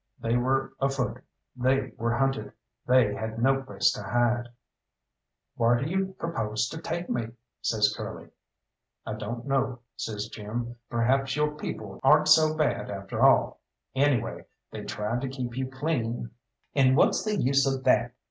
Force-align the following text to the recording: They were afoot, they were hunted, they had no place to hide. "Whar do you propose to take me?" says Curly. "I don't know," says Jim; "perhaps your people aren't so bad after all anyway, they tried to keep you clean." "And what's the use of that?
They 0.19 0.35
were 0.35 0.73
afoot, 0.81 1.23
they 1.55 1.91
were 1.95 2.15
hunted, 2.15 2.53
they 2.87 3.13
had 3.13 3.37
no 3.37 3.61
place 3.61 3.91
to 3.91 4.01
hide. 4.01 4.45
"Whar 5.57 5.77
do 5.77 5.85
you 5.87 6.15
propose 6.17 6.67
to 6.69 6.81
take 6.81 7.07
me?" 7.07 7.27
says 7.61 7.93
Curly. 7.95 8.29
"I 9.05 9.13
don't 9.13 9.45
know," 9.45 9.81
says 9.95 10.25
Jim; 10.29 10.75
"perhaps 10.89 11.35
your 11.35 11.55
people 11.55 11.99
aren't 12.03 12.29
so 12.29 12.57
bad 12.57 12.89
after 12.89 13.21
all 13.21 13.59
anyway, 13.93 14.47
they 14.71 14.85
tried 14.85 15.21
to 15.21 15.29
keep 15.29 15.55
you 15.55 15.69
clean." 15.69 16.31
"And 16.73 16.97
what's 16.97 17.23
the 17.23 17.35
use 17.35 17.67
of 17.71 17.83
that? 17.83 18.15